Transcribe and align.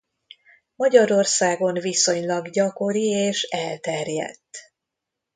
Magyarországon 0.75 1.73
viszonylag 1.73 2.49
gyakori 2.49 3.07
és 3.07 3.43
elterjedt. 3.43 4.57